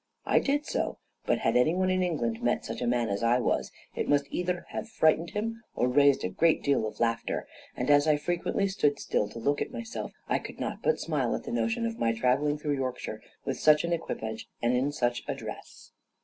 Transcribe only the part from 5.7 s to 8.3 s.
or raised a great deal of laughter; and as I